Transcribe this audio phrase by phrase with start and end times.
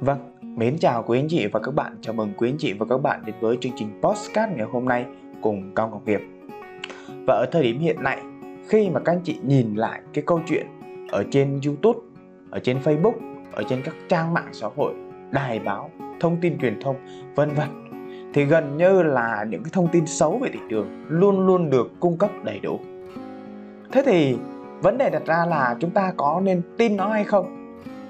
[0.00, 1.96] Vâng, mến chào quý anh chị và các bạn.
[2.00, 4.84] Chào mừng quý anh chị và các bạn đến với chương trình Postcard ngày hôm
[4.84, 5.06] nay
[5.40, 6.20] cùng Cao Ngọc Hiệp.
[7.26, 8.18] Và ở thời điểm hiện nay,
[8.68, 10.66] khi mà các anh chị nhìn lại cái câu chuyện
[11.10, 11.98] ở trên YouTube,
[12.50, 13.12] ở trên Facebook,
[13.52, 14.94] ở trên các trang mạng xã hội,
[15.30, 16.96] đài báo, thông tin truyền thông,
[17.34, 17.68] vân vân
[18.34, 21.92] thì gần như là những cái thông tin xấu về thị trường luôn luôn được
[22.00, 22.80] cung cấp đầy đủ.
[23.92, 24.36] Thế thì
[24.82, 27.63] vấn đề đặt ra là chúng ta có nên tin nó hay không?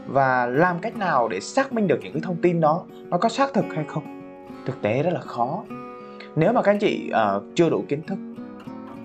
[0.07, 3.29] Và làm cách nào để xác minh được những cái thông tin đó nó có
[3.29, 4.21] xác thực hay không?
[4.67, 5.65] Thực tế rất là khó.
[6.37, 8.19] Nếu mà các anh chị uh, chưa đủ kiến thức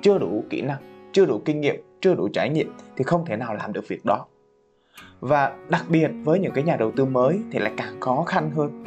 [0.01, 0.77] chưa đủ kỹ năng
[1.11, 4.05] chưa đủ kinh nghiệm chưa đủ trải nghiệm thì không thể nào làm được việc
[4.05, 4.25] đó.
[5.19, 8.51] Và đặc biệt với những cái nhà đầu tư mới thì lại càng khó khăn
[8.55, 8.85] hơn.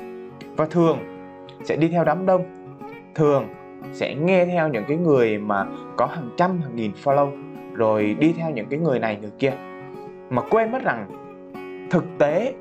[0.57, 0.99] Và thường
[1.65, 2.45] sẽ đi theo đám đông
[3.15, 3.49] thường
[3.93, 7.31] sẽ nghe theo những cái người mà có hàng trăm hàng nghìn follow
[7.75, 9.53] rồi đi theo những cái người này người kia.
[10.31, 11.07] Mà quên mất rằng
[11.93, 12.55] thực tế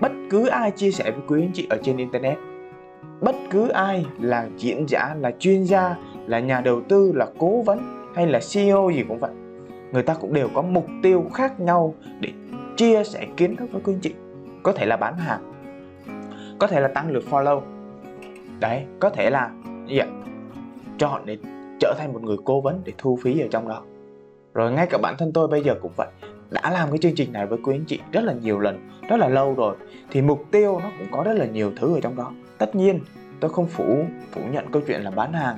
[0.00, 2.38] bất cứ ai chia sẻ với quý anh chị ở trên internet
[3.20, 7.62] bất cứ ai là diễn giả là chuyên gia là nhà đầu tư là cố
[7.62, 9.30] vấn hay là ceo gì cũng vậy
[9.92, 12.28] người ta cũng đều có mục tiêu khác nhau để
[12.76, 14.14] chia sẻ kiến thức với quý anh chị.
[14.62, 15.52] Có thể là bán hàng
[16.58, 17.60] có thể là tăng lượt follow.
[18.60, 19.50] Đấy có thể là
[19.88, 20.06] dạ,
[20.98, 21.36] chọn để
[21.80, 23.82] trở thành một người cố vấn để thu phí ở trong đó.
[24.54, 26.08] Rồi ngay cả bản thân tôi bây giờ cũng vậy
[26.50, 29.16] đã làm cái chương trình này với quý anh chị rất là nhiều lần, rất
[29.16, 29.76] là lâu rồi.
[30.10, 32.32] Thì mục tiêu nó cũng có rất là nhiều thứ ở trong đó.
[32.58, 33.00] Tất nhiên,
[33.40, 35.56] tôi không phủ phủ nhận câu chuyện là bán hàng,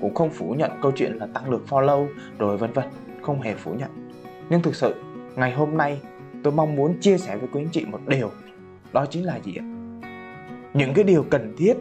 [0.00, 2.06] cũng không phủ nhận câu chuyện là tăng lượt follow,
[2.38, 2.84] rồi vân vân,
[3.22, 3.90] không hề phủ nhận.
[4.50, 4.94] Nhưng thực sự,
[5.36, 6.00] ngày hôm nay,
[6.42, 8.30] tôi mong muốn chia sẻ với quý anh chị một điều,
[8.92, 9.64] đó chính là gì ạ?
[10.74, 11.74] Những cái điều cần thiết,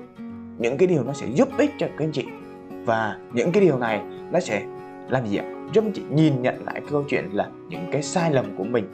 [0.57, 2.25] những cái điều nó sẽ giúp ích cho các anh chị.
[2.85, 4.65] Và những cái điều này nó sẽ
[5.09, 5.45] làm gì ạ?
[5.73, 8.85] Giúp chị nhìn nhận lại cái câu chuyện là những cái sai lầm của mình.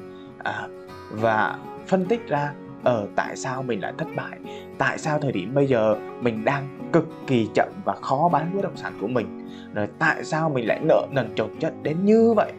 [0.43, 0.67] À,
[1.11, 4.37] và phân tích ra ở uh, tại sao mình lại thất bại?
[4.77, 8.61] Tại sao thời điểm bây giờ mình đang cực kỳ chậm và khó bán bất
[8.63, 9.49] động sản của mình?
[9.73, 12.51] Rồi tại sao mình lại nợ nần chồng chất đến như vậy?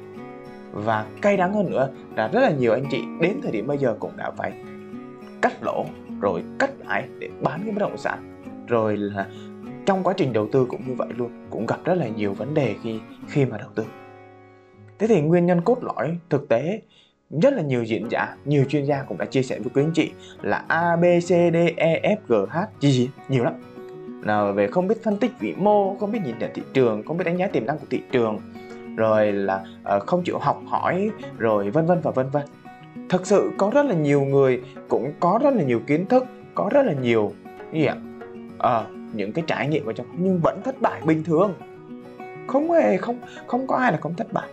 [0.73, 3.79] Và cay đắng hơn nữa là rất là nhiều anh chị đến thời điểm bây
[3.79, 4.53] giờ cũng đã phải
[5.43, 5.85] cắt lỗ
[6.21, 8.43] rồi cắt lãi để bán cái bất động sản.
[8.69, 9.27] Rồi là
[9.87, 12.55] trong quá trình đầu tư cũng như vậy luôn cũng gặp rất là nhiều vấn
[12.55, 13.85] đề khi khi mà đầu tư.
[14.99, 16.81] Thế thì nguyên nhân cốt lõi thực tế
[17.43, 19.93] rất là nhiều diễn giả nhiều chuyên gia cũng đã chia sẻ với quý anh
[19.95, 20.11] chị
[20.43, 23.55] là a b c d e f g h gì gì nhiều lắm.
[24.25, 27.19] Nào về không biết phân tích vĩ mô không biết nhìn nhận thị trường không
[27.19, 28.39] biết đánh giá tiềm năng của thị trường
[28.97, 29.65] rồi là
[29.97, 32.43] uh, không chịu học hỏi rồi vân vân và vân vân.
[33.09, 36.25] Thực sự có rất là nhiều người cũng có rất là nhiều kiến thức
[36.55, 37.33] có rất là nhiều
[37.73, 37.97] gì ạ
[38.59, 41.55] à, những cái trải nghiệm ở trong nhưng vẫn thất bại bình thường.
[42.47, 44.49] Không hề không không có ai là không thất bại.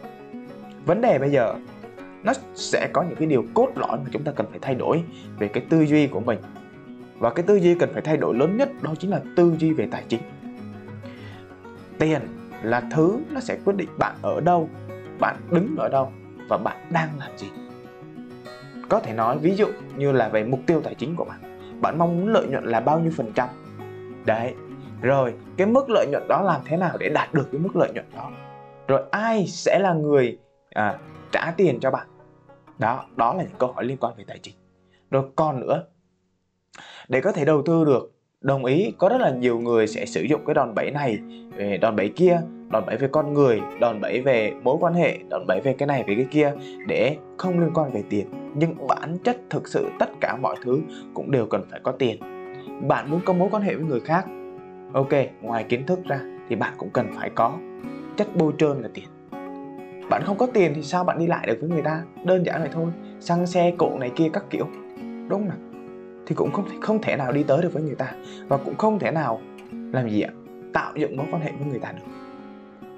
[0.85, 1.53] Vấn đề bây giờ
[2.23, 5.03] nó sẽ có những cái điều cốt lõi mà chúng ta cần phải thay đổi
[5.39, 6.39] về cái tư duy của mình.
[7.19, 9.73] Và cái tư duy cần phải thay đổi lớn nhất đó chính là tư duy
[9.73, 10.21] về tài chính.
[11.99, 12.21] Tiền
[12.63, 14.69] là thứ nó sẽ quyết định bạn ở đâu
[15.19, 16.11] bạn đứng ở đâu
[16.49, 17.47] và bạn đang làm gì.
[18.89, 21.51] Có thể nói ví dụ như là về mục tiêu tài chính của bạn
[21.81, 23.49] bạn mong muốn lợi nhuận là bao nhiêu phần trăm?
[24.25, 24.53] Đấy.
[25.01, 27.91] Rồi cái mức lợi nhuận đó làm thế nào để đạt được cái mức lợi
[27.93, 28.31] nhuận đó?
[28.87, 30.37] Rồi ai sẽ là người
[30.69, 30.99] à,
[31.31, 32.07] trả tiền cho bạn?
[32.79, 34.55] Đó đó là những câu hỏi liên quan về tài chính.
[35.11, 35.83] Rồi còn nữa
[37.07, 38.11] để có thể đầu tư được
[38.41, 41.19] đồng ý có rất là nhiều người sẽ sử dụng cái đòn bẩy này
[41.81, 45.47] đòn bẩy kia đòn bẩy về con người đòn bẩy về mối quan hệ đòn
[45.47, 46.53] bẩy về cái này về cái kia
[46.87, 48.27] để không liên quan về tiền.
[48.55, 50.81] Nhưng bản chất thực sự tất cả mọi thứ
[51.13, 52.19] cũng đều cần phải có tiền
[52.87, 54.25] bạn muốn có mối quan hệ với người khác.
[54.93, 57.57] Ok, ngoài kiến thức ra thì bạn cũng cần phải có
[58.17, 59.05] chất bôi trơn là tiền.
[60.09, 62.03] Bạn không có tiền thì sao bạn đi lại được với người ta?
[62.25, 62.91] Đơn giản vậy thôi.
[63.19, 64.65] Xăng xe, cộ này kia các kiểu.
[65.29, 65.71] Đúng không
[66.25, 68.13] thì cũng không không thể nào đi tới được với người ta.
[68.47, 69.39] Và cũng không thể nào
[69.93, 70.31] làm gì ạ?
[70.73, 72.03] Tạo dựng mối quan hệ với người ta được.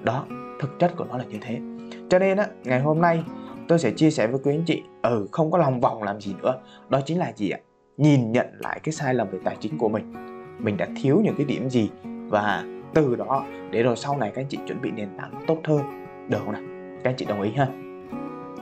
[0.02, 0.26] Đó,
[0.60, 1.60] thực chất của nó là như thế.
[2.08, 3.24] Cho nên á, ngày hôm nay
[3.68, 6.34] tôi sẽ chia sẻ với quý anh chị ừ không có lòng vòng làm gì
[6.42, 6.54] nữa.
[6.88, 7.58] Đó chính là gì ạ?
[7.96, 10.12] Nhìn nhận lại cái sai lầm về tài chính của mình.
[10.58, 11.90] Mình đã thiếu những cái điểm gì
[12.28, 12.64] và
[12.94, 16.06] từ đó để rồi sau này các anh chị chuẩn bị nền tảng tốt hơn.
[16.28, 16.62] Được không nào?
[17.04, 17.66] Các anh chị đồng ý ha?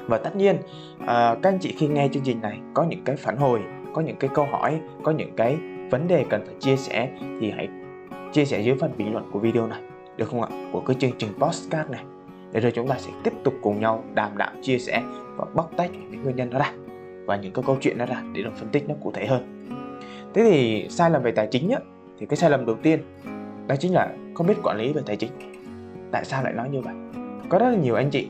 [0.07, 0.57] Và tất nhiên
[1.07, 3.61] à, các anh chị khi nghe chương trình này có những cái phản hồi
[3.95, 5.57] có những cái câu hỏi có những cái
[5.91, 7.09] vấn đề cần phải chia sẻ
[7.41, 7.69] thì hãy
[8.33, 9.81] chia sẻ dưới phần bình luận của video này.
[10.17, 10.49] Được không ạ?
[10.73, 12.05] Của cái chương trình postcard này.
[12.53, 15.03] Để rồi chúng ta sẽ tiếp tục cùng nhau đàm đạo chia sẻ
[15.37, 16.73] và bóc tách những nguyên nhân đó ra
[17.27, 19.67] và những cái câu chuyện đó ra để được phân tích nó cụ thể hơn.
[20.35, 21.79] Thế thì sai lầm về tài chính á,
[22.19, 23.01] thì cái sai lầm đầu tiên,
[23.67, 25.31] đó chính là không biết quản lý về tài chính.
[26.11, 26.95] Tại sao lại nói như vậy?
[27.49, 28.29] Có rất là nhiều anh chị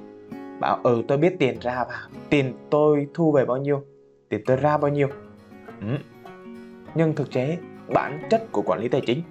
[0.61, 1.99] bảo ừ tôi biết tiền ra vào
[2.31, 3.83] tiền tôi thu về bao nhiêu,
[4.29, 5.09] tiền tôi ra bao nhiêu.
[5.81, 5.97] Ừ.
[6.95, 7.59] nhưng thực tế,
[7.95, 9.23] bản chất của quản lý tài chính,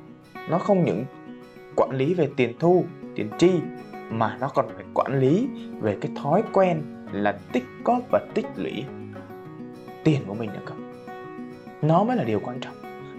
[0.50, 1.06] nó không những
[1.76, 2.86] quản lý về tiền thu,
[3.16, 3.52] tiền chi,
[4.10, 5.48] mà nó còn phải quản lý
[5.80, 6.82] về cái thói quen
[7.12, 8.84] là tích góp và tích lũy
[10.04, 10.74] tiền của mình nữa cơ
[11.82, 12.74] nó mới là điều quan trọng.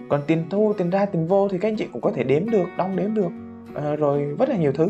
[0.09, 2.49] Còn tiền thu tiền ra tiền vô thì các anh chị cũng có thể đếm
[2.49, 3.31] được đong đếm được.
[3.75, 4.87] À, rồi rất là nhiều thứ.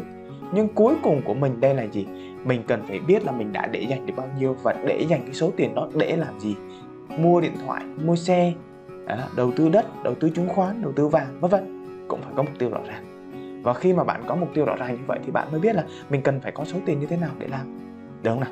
[0.53, 2.05] Nhưng cuối cùng của mình đây là gì?
[2.45, 5.21] Mình cần phải biết là mình đã để dành được bao nhiêu và để dành
[5.25, 6.55] cái số tiền đó để làm gì?
[7.17, 8.53] Mua điện thoại mua xe
[9.07, 11.85] à, đầu tư đất đầu tư chứng khoán đầu tư vàng vân vân.
[12.07, 13.03] Cũng phải có mục tiêu rõ ràng.
[13.63, 15.75] Và khi mà bạn có mục tiêu rõ ràng như vậy thì bạn mới biết
[15.75, 17.79] là mình cần phải có số tiền như thế nào để làm.
[18.23, 18.51] Được không nào?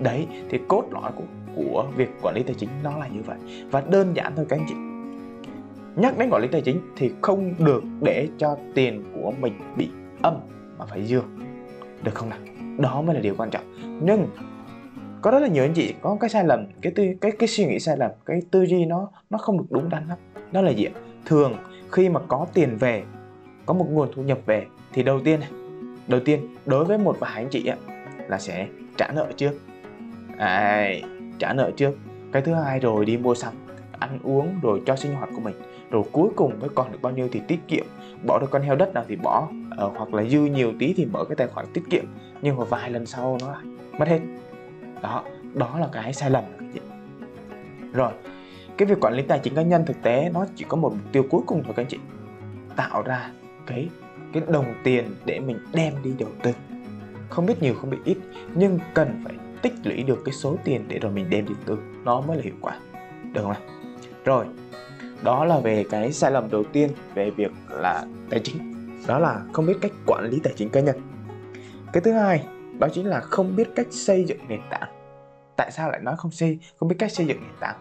[0.00, 1.22] Đấy thì cốt lõi của
[1.58, 3.36] của việc quản lý tài chính nó là như vậy.
[3.70, 4.74] Và đơn giản thôi các anh chị.
[5.96, 9.88] Nhắc đến quản lý tài chính thì không được để cho tiền của mình bị
[10.22, 10.34] âm
[10.78, 11.24] mà phải dương.
[12.02, 12.38] Được không nào?
[12.78, 13.64] Đó mới là điều quan trọng.
[14.02, 14.26] Nhưng
[15.22, 17.66] có rất là nhiều anh chị có cái sai lầm cái tư cái cái suy
[17.66, 20.18] nghĩ sai lầm cái tư duy nó nó không được đúng đắn lắm.
[20.52, 20.92] Đó là gì ạ?
[21.24, 21.54] Thường
[21.92, 23.02] khi mà có tiền về
[23.66, 25.40] có một nguồn thu nhập về thì đầu tiên
[26.08, 27.76] đầu tiên đối với một vài anh chị ạ
[28.28, 28.66] là sẽ
[28.96, 29.52] trả nợ trước.
[30.38, 30.90] À,
[31.38, 31.98] trả nợ trước.
[32.32, 33.54] Cái thứ hai rồi đi mua sắm
[33.98, 35.54] ăn uống rồi cho sinh hoạt của mình.
[35.90, 37.84] Rồi cuối cùng mới còn được bao nhiêu thì tiết kiệm.
[38.26, 39.48] Bỏ được con heo đất nào thì bỏ.
[39.76, 42.04] Ờ, hoặc là dư nhiều tí thì mở cái tài khoản tiết kiệm.
[42.42, 43.64] Nhưng mà vài lần sau nó lại
[43.98, 44.20] mất hết.
[45.02, 45.24] Đó
[45.54, 46.44] đó là cái sai lầm.
[47.92, 48.12] Rồi
[48.78, 51.12] cái việc quản lý tài chính cá nhân thực tế nó chỉ có một mục
[51.12, 51.98] tiêu cuối cùng thôi các anh chị.
[52.76, 53.30] Tạo ra
[53.66, 53.88] cái
[54.32, 56.52] cái đồng tiền để mình đem đi đầu tư.
[57.28, 58.18] Không biết nhiều không biết ít
[58.54, 61.76] nhưng cần phải tích lũy được cái số tiền để rồi mình đem đi đầu
[61.76, 61.82] tư.
[62.04, 62.78] Nó mới là hiệu quả.
[63.32, 63.62] Được không nào
[64.24, 64.46] rồi,
[65.22, 68.74] đó là về cái sai lầm đầu tiên về việc là tài chính.
[69.06, 70.96] Đó là không biết cách quản lý tài chính cá nhân.
[71.92, 72.46] Cái thứ hai,
[72.78, 74.88] đó chính là không biết cách xây dựng nền tảng.
[75.56, 77.76] Tại sao lại nói không xây, không biết cách xây dựng nền tảng?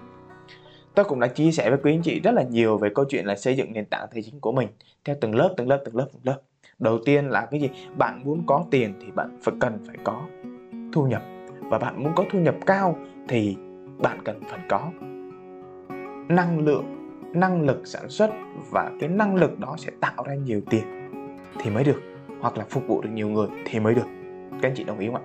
[0.95, 3.25] Tôi cũng đã chia sẻ với quý anh chị rất là nhiều về câu chuyện
[3.25, 4.67] là xây dựng nền tảng tài chính của mình
[5.05, 6.41] theo từng lớp từng lớp từng lớp từng lớp.
[6.79, 7.69] Đầu tiên là cái gì?
[7.97, 10.21] Bạn muốn có tiền thì bạn phải cần phải có
[10.93, 11.21] thu nhập
[11.69, 12.97] và bạn muốn có thu nhập cao
[13.27, 13.57] thì
[13.97, 14.91] bạn cần phải có
[16.29, 16.85] năng lượng,
[17.33, 18.31] năng lực sản xuất
[18.71, 20.83] và cái năng lực đó sẽ tạo ra nhiều tiền
[21.59, 22.01] thì mới được,
[22.39, 24.07] hoặc là phục vụ được nhiều người thì mới được.
[24.61, 25.21] Các anh chị đồng ý không ạ?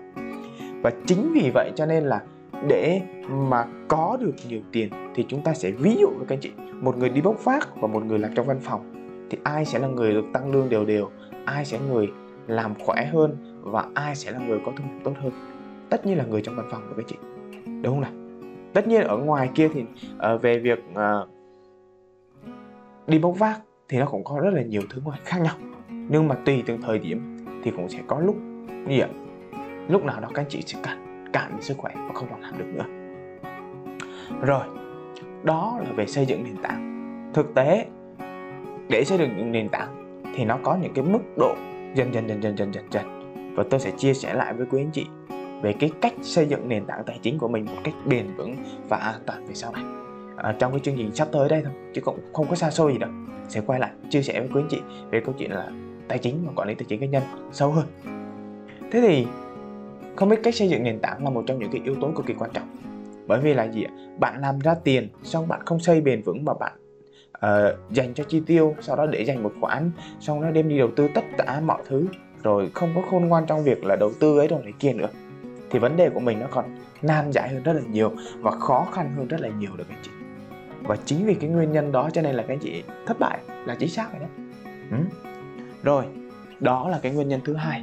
[0.82, 2.22] Và chính vì vậy cho nên là
[2.68, 3.00] để
[3.30, 6.52] mà có được nhiều tiền thì chúng ta sẽ ví dụ với các anh chị,
[6.80, 8.92] một người đi bốc phát và một người làm trong văn phòng
[9.30, 11.08] thì ai sẽ là người được tăng lương đều đều,
[11.44, 12.08] ai sẽ người
[12.46, 15.32] làm khỏe hơn và ai sẽ là người có thu nhập tốt hơn?
[15.92, 17.16] Tất nhiên là người trong văn phòng của các chị
[17.64, 18.12] đúng không nào?
[18.72, 19.84] Tất nhiên ở ngoài kia thì
[20.34, 21.28] uh, về việc uh,
[23.06, 25.54] đi bốc vác thì nó cũng có rất là nhiều thứ ngoài khác nhau.
[25.88, 28.36] Nhưng mà tùy từng thời điểm thì cũng sẽ có lúc
[28.68, 29.08] như vậy
[29.88, 32.66] lúc nào đó các chị sẽ cạn cạn sức khỏe và không còn làm được
[32.74, 32.84] nữa.
[34.42, 34.64] Rồi
[35.42, 36.92] đó là về xây dựng nền tảng.
[37.34, 37.86] Thực tế
[38.88, 41.54] để xây dựng những nền tảng thì nó có những cái mức độ
[41.94, 43.22] dần dần dần dần dần dần dần.
[43.56, 45.06] Và tôi sẽ chia sẻ lại với quý anh chị
[45.62, 48.56] về cái cách xây dựng nền tảng tài chính của mình một cách bền vững
[48.88, 49.84] và an toàn về sau này.
[50.36, 52.92] À, trong cái chương trình sắp tới đây thôi chứ cũng không có xa xôi
[52.92, 53.10] gì đâu.
[53.48, 54.80] Sẽ quay lại chia sẻ với quý anh chị
[55.10, 55.70] về câu chuyện là
[56.08, 57.22] tài chính và quản lý tài chính cá nhân
[57.52, 57.86] sâu hơn.
[58.90, 59.26] Thế thì
[60.16, 62.26] không biết cách xây dựng nền tảng là một trong những cái yếu tố cực
[62.26, 62.68] kỳ quan trọng.
[63.26, 63.92] Bởi vì là gì ạ?
[64.18, 66.72] Bạn làm ra tiền xong bạn không xây bền vững mà bạn
[67.46, 69.90] uh, dành cho chi tiêu sau đó để dành một khoản
[70.20, 72.06] xong đó đem đi đầu tư tất cả mọi thứ
[72.42, 75.08] rồi không có khôn ngoan trong việc là đầu tư ấy rồi này kia nữa
[75.72, 76.64] thì vấn đề của mình nó còn
[77.02, 79.98] nan giải hơn rất là nhiều và khó khăn hơn rất là nhiều được anh
[80.02, 80.10] chị.
[80.82, 83.38] Và chính vì cái nguyên nhân đó cho nên là các anh chị thất bại,
[83.66, 84.26] là chính xác rồi đó
[84.90, 84.96] ừ.
[85.82, 86.04] rồi,
[86.60, 87.82] đó là cái nguyên nhân thứ hai.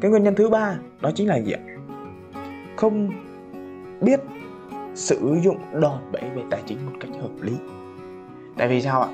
[0.00, 1.60] Cái nguyên nhân thứ ba đó chính là gì ạ?
[2.76, 3.10] Không
[4.00, 4.20] biết
[4.94, 7.52] sử dụng đòn bẩy về tài chính một cách hợp lý.
[8.56, 9.08] Tại vì sao ạ?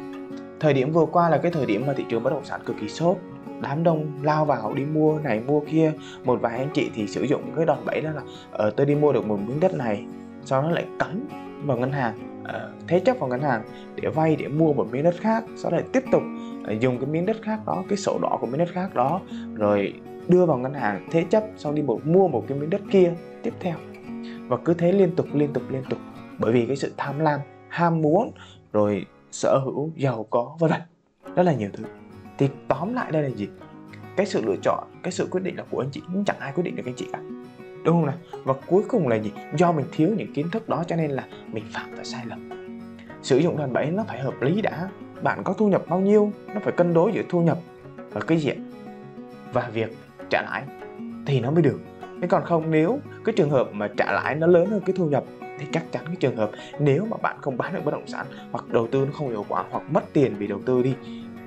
[0.60, 2.76] Thời điểm vừa qua là cái thời điểm mà thị trường bất động sản cực
[2.80, 3.16] kỳ sốt
[3.60, 5.92] đám đông lao vào đi mua này mua kia.
[6.24, 8.94] Một vài anh chị thì sử dụng cái đòn bẩy đó là ờ, tôi đi
[8.94, 10.04] mua được một miếng đất này
[10.44, 11.28] sau đó lại cắm
[11.64, 13.62] vào ngân hàng uh, thế chấp vào ngân hàng
[13.96, 16.22] để vay để mua một miếng đất khác sau đó lại tiếp tục
[16.62, 19.20] uh, dùng cái miếng đất khác đó cái sổ đỏ của miếng đất khác đó
[19.54, 19.92] rồi
[20.28, 23.12] đưa vào ngân hàng thế chấp sau đi một mua một cái miếng đất kia
[23.42, 23.76] tiếp theo.
[24.48, 25.98] Và cứ thế liên tục liên tục liên tục
[26.38, 28.30] bởi vì cái sự tham lam ham muốn
[28.72, 30.80] rồi sở hữu giàu có vân vân.
[31.34, 31.84] Rất là nhiều thứ
[32.38, 33.48] thì tóm lại đây là gì?
[34.16, 36.52] Cái sự lựa chọn, cái sự quyết định là của anh chị nhưng chẳng ai
[36.52, 37.18] quyết định được anh chị cả.
[37.84, 38.16] Đúng không nào?
[38.44, 39.32] Và cuối cùng là gì?
[39.56, 42.50] Do mình thiếu những kiến thức đó cho nên là mình phạm phải sai lầm.
[43.22, 44.88] Sử dụng đòn bẩy nó phải hợp lý đã.
[45.22, 47.58] Bạn có thu nhập bao nhiêu, nó phải cân đối giữa thu nhập
[48.12, 48.70] và cái diện
[49.52, 49.96] và việc
[50.30, 50.62] trả lãi.
[51.26, 51.80] Thì nó mới được.
[52.20, 55.08] Thế còn không, nếu cái trường hợp mà trả lãi nó lớn hơn cái thu
[55.08, 55.24] nhập,
[55.58, 58.26] thì chắc chắn cái trường hợp nếu mà bạn không bán được bất động sản
[58.52, 60.94] hoặc đầu tư nó không hiệu quả hoặc mất tiền vì đầu tư đi,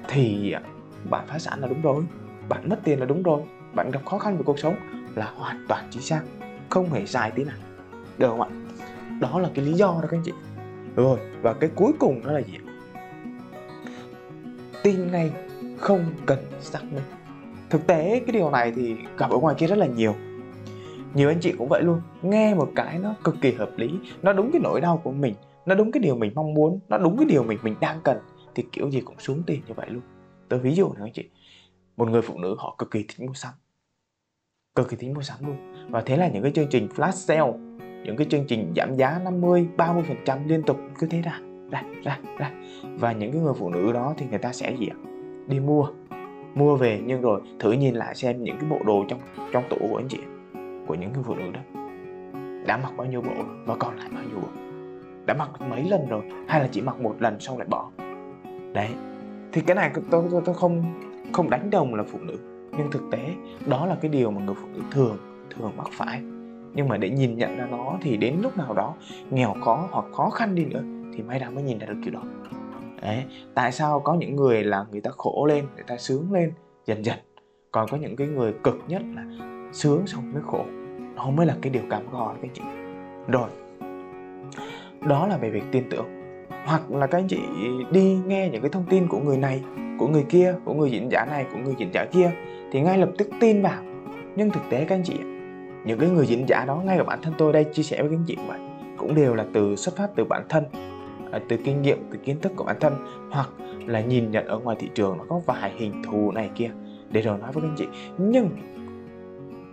[0.07, 0.55] thì
[1.09, 2.03] bạn phá sản là đúng rồi.
[2.49, 3.41] Bạn mất tiền là đúng rồi.
[3.73, 4.75] Bạn gặp khó khăn về cuộc sống
[5.15, 6.21] là hoàn toàn chính xác.
[6.69, 7.55] Không hề sai tí nào.
[8.17, 8.49] Được không ạ?
[9.19, 10.31] Đó là cái lý do đó các anh chị.
[10.95, 12.57] Rồi, và cái cuối cùng đó là gì
[14.83, 15.31] tin ngay,
[15.77, 17.03] không cần xác minh.
[17.69, 20.15] Thực tế, cái điều này thì gặp ở ngoài kia rất là nhiều.
[21.13, 22.01] Nhiều anh chị cũng vậy luôn.
[22.21, 23.89] Nghe một cái nó cực kỳ hợp lý.
[24.21, 25.33] Nó đúng cái nỗi đau của mình.
[25.65, 26.79] Nó đúng cái điều mình mong muốn.
[26.89, 28.17] Nó đúng cái điều mình mình đang cần.
[28.55, 30.01] Thì kiểu gì cũng xuống tiền như vậy luôn
[30.49, 31.29] tôi ví dụ này anh chị.
[31.97, 33.53] Một người phụ nữ họ cực kỳ thích mua sắm.
[34.75, 35.57] Cực kỳ thích mua sắm luôn.
[35.89, 37.69] Và thế là những cái chương trình flash sale
[38.03, 41.39] những cái chương trình giảm giá 50, 30% liên tục cứ thế ra
[41.71, 42.51] ra ra ra.
[42.83, 44.97] Và những cái người phụ nữ đó thì người ta sẽ gì ạ?
[45.47, 45.87] Đi mua
[46.55, 47.01] mua về.
[47.05, 49.19] Nhưng rồi thử nhìn lại xem những cái bộ đồ trong
[49.51, 50.19] trong tủ của anh chị
[50.87, 51.59] của những người phụ nữ đó.
[52.67, 54.47] Đã mặc bao nhiêu bộ và còn lại bao nhiêu bộ?
[55.25, 56.21] Đã mặc mấy lần rồi?
[56.47, 57.91] Hay là chỉ mặc một lần xong lại bỏ?
[58.73, 58.89] Đấy
[59.51, 60.93] thì cái này tôi tôi, tôi không
[61.33, 62.37] không đánh đồng là phụ nữ.
[62.77, 63.19] Nhưng thực tế
[63.65, 65.17] đó là cái điều mà người phụ nữ thường
[65.49, 66.21] thường mắc phải.
[66.73, 68.95] Nhưng mà để nhìn nhận ra nó thì đến lúc nào đó
[69.31, 70.83] nghèo khó hoặc khó khăn đi nữa
[71.15, 72.23] thì may ra mới nhìn ra được kiểu đó.
[73.01, 76.53] Đấy tại sao có những người là người ta khổ lên người ta sướng lên
[76.85, 77.17] dần dần.
[77.71, 79.25] Còn có những cái người cực nhất là
[79.71, 80.65] sướng xong mới khổ.
[81.15, 82.61] Nó mới là cái điều cảm gò các chị.
[83.27, 83.49] Rồi
[85.07, 86.18] đó là về việc tin tưởng
[86.65, 87.39] hoặc là các anh chị
[87.91, 89.61] đi nghe những cái thông tin của người này,
[89.99, 92.31] của người kia, của người diễn giả này, của người diễn giả kia,
[92.71, 93.83] thì ngay lập tức tin vào.
[94.35, 95.19] Nhưng thực tế các anh chị
[95.85, 98.11] những cái người diễn giả đó ngay cả bản thân tôi đây chia sẻ với
[98.11, 98.59] các anh chị vậy
[98.97, 100.63] cũng đều là từ xuất phát từ bản thân
[101.31, 102.93] à, từ kinh nghiệm, từ kiến thức của bản thân,
[103.31, 103.49] hoặc
[103.85, 106.71] là nhìn nhận ở ngoài thị trường nó có vài hình thù này kia
[107.11, 107.87] để rồi nói với các anh chị.
[108.17, 108.49] Nhưng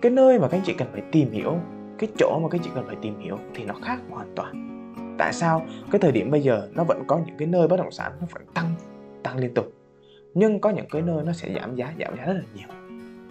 [0.03, 1.59] cái nơi mà các anh chị cần phải tìm hiểu,
[1.99, 4.76] cái chỗ mà các anh chị cần phải tìm hiểu thì nó khác hoàn toàn
[5.19, 7.91] tại sao cái thời điểm bây giờ nó vẫn có những cái nơi bất động
[7.91, 8.75] sản nó vẫn tăng
[9.23, 9.73] tăng liên tục,
[10.35, 12.69] nhưng có những cái nơi nó sẽ giảm giá giảm giá rất là nhiều.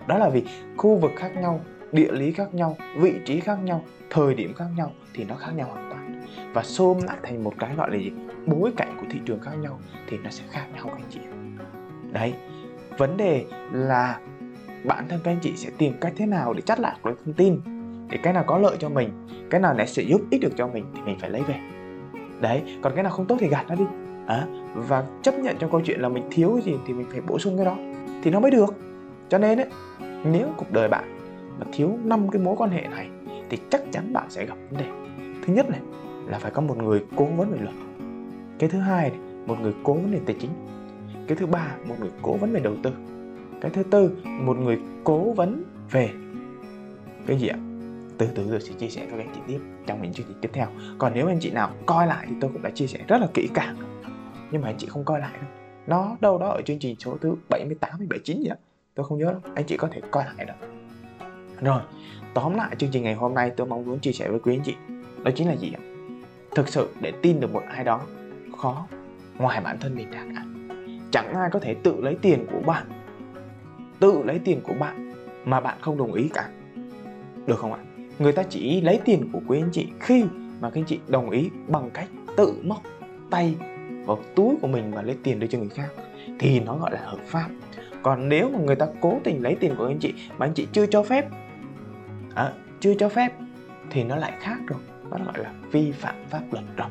[0.07, 0.43] Đó là vì
[0.77, 1.59] khu vực khác nhau,
[1.91, 5.51] địa lý khác nhau, vị trí khác nhau, thời điểm khác nhau thì nó khác
[5.55, 6.25] nhau hoàn toàn.
[6.53, 8.11] Và xôm lại thành một cái gọi là gì?
[8.45, 11.19] Bối cảnh của thị trường khác nhau thì nó sẽ khác nhau các anh chị
[12.11, 12.33] đấy,
[12.97, 14.19] vấn đề là
[14.83, 17.33] bản thân các anh chị sẽ tìm cách thế nào để chắt lại cái thông
[17.33, 17.59] tin,
[18.09, 20.85] để cái nào có lợi cho mình, cái nào sẽ giúp ích được cho mình
[20.95, 21.59] thì mình phải lấy về
[22.41, 23.85] đấy còn cái nào không tốt thì gạt nó đi.
[24.27, 27.21] À, và chấp nhận trong câu chuyện là mình thiếu cái gì thì mình phải
[27.21, 27.77] bổ sung cái đó.
[28.23, 28.75] Thì nó mới được.
[29.29, 29.67] Cho nên ấy
[30.23, 31.03] nếu cuộc đời bạn
[31.59, 33.09] mà thiếu năm cái mối quan hệ này
[33.49, 34.85] thì chắc chắn bạn sẽ gặp vấn đề.
[35.45, 35.79] Thứ nhất này
[36.27, 37.75] là phải có một người cố vấn về luật.
[38.59, 40.51] Cái thứ hai này, một người cố vấn về tài chính.
[41.27, 42.91] Cái thứ ba một người cố vấn về đầu tư.
[43.61, 46.09] Cái thứ tư một người cố vấn về
[47.27, 47.57] cái gì ạ?
[48.17, 50.37] Từ từ rồi sẽ chia sẻ với các anh chị tiếp trong những chương trình
[50.41, 50.67] tiếp theo.
[50.97, 53.27] Còn nếu anh chị nào coi lại thì tôi cũng đã chia sẻ rất là
[53.33, 53.75] kỹ càng.
[54.51, 55.49] Nhưng mà anh chị không coi lại đâu.
[55.87, 58.55] Nó đâu đó ở chương trình số thứ 78 hay 79 gì đó.
[58.95, 59.41] Tôi không nhớ đâu.
[59.55, 60.67] Anh chị có thể coi lại được.
[61.61, 61.81] Rồi,
[62.33, 64.63] tóm lại chương trình ngày hôm nay tôi mong muốn chia sẻ với quý anh
[64.63, 64.75] chị.
[65.23, 65.81] Đó chính là gì ạ?
[66.55, 68.01] Thực sự để tin được một ai đó
[68.57, 68.87] khó,
[69.37, 70.45] ngoài bản thân mình ra cả
[71.15, 72.85] chẳng ai có thể tự lấy tiền của bạn,
[73.99, 75.13] tự lấy tiền của bạn
[75.45, 76.49] mà bạn không đồng ý cả.
[77.45, 77.79] Được không ạ?
[78.19, 80.23] Người ta chỉ lấy tiền của quý anh chị khi
[80.61, 82.81] mà các anh chị đồng ý bằng cách tự móc
[83.29, 83.55] tay
[84.05, 85.87] vào túi của mình và lấy tiền đưa cho người khác
[86.39, 87.49] thì nó gọi là hợp pháp.
[88.03, 90.67] Còn nếu mà người ta cố tình lấy tiền của anh chị mà anh chị
[90.71, 91.25] chưa cho phép
[92.35, 93.33] à, chưa cho phép
[93.89, 94.79] thì nó lại khác rồi.
[95.11, 96.89] Nó gọi là vi phạm pháp luật rồi.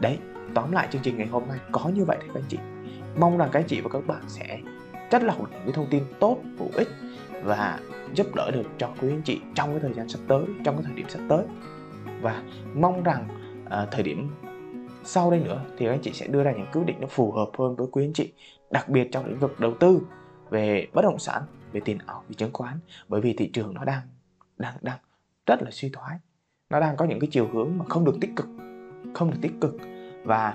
[0.00, 0.18] Đấy
[0.54, 2.58] tóm lại chương trình ngày hôm nay có như vậy thì các anh chị
[3.18, 4.60] mong rằng các anh chị và các bạn sẽ
[5.10, 6.88] chất lọc được những thông tin tốt hữu ích
[7.44, 7.80] và
[8.14, 10.84] giúp đỡ được cho quý anh chị trong cái thời gian sắp tới trong cái
[10.86, 11.44] thời điểm sắp tới.
[12.20, 12.42] Và
[12.74, 13.28] mong rằng
[13.66, 14.30] uh, thời điểm
[15.04, 17.50] sau đây nữa thì anh chị sẽ đưa ra những quyết định nó phù hợp
[17.58, 18.32] hơn với quý anh chị
[18.70, 20.00] đặc biệt trong lĩnh vực đầu tư
[20.50, 21.42] về bất động sản
[21.72, 22.78] về tiền ảo về chứng khoán.
[23.08, 24.02] Bởi vì thị trường nó đang
[24.56, 24.98] đang đang
[25.46, 26.18] rất là suy thoái.
[26.70, 28.46] Nó đang có những cái chiều hướng mà không được tích cực
[29.14, 29.76] không được tích cực.
[30.24, 30.54] Và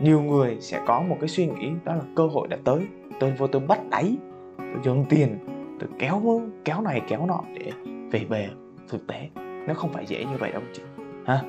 [0.00, 2.86] nhiều người sẽ có một cái suy nghĩ đó là cơ hội đã tới.
[3.20, 4.16] Tôi vô tôi bắt đáy
[4.58, 5.38] tôi dùng tiền
[5.80, 7.72] tôi kéo kéo này kéo nọ để
[8.10, 8.48] về bề
[8.88, 9.28] thực tế.
[9.68, 10.82] Nó không phải dễ như vậy đâu chị.
[11.26, 11.40] Ha?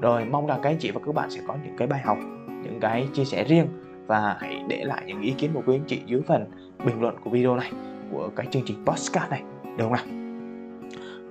[0.00, 2.18] Rồi mong là các anh chị và các bạn sẽ có những cái bài học
[2.62, 3.66] những cái chia sẻ riêng
[4.06, 6.44] và hãy để lại những ý kiến của quý anh chị dưới phần
[6.84, 7.72] bình luận của video này
[8.12, 9.42] của cái chương trình podcast này
[9.76, 10.04] được không nào?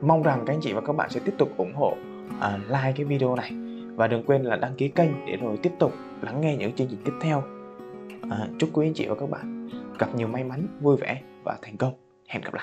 [0.01, 1.93] Mong rằng các anh chị và các bạn sẽ tiếp tục ủng hộ
[2.37, 3.51] uh, like cái video này.
[3.95, 6.87] Và đừng quên là đăng ký kênh để rồi tiếp tục lắng nghe những chương
[6.87, 7.43] trình tiếp theo.
[8.25, 9.69] Uh, chúc quý anh chị và các bạn
[9.99, 12.08] gặp nhiều may mắn vui vẻ và thành công.
[12.29, 12.53] Hẹn gặp